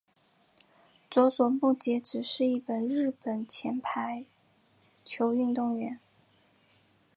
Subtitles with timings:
[1.11, 4.25] 佐佐木节子是一名日本前排
[5.05, 5.99] 球运动员。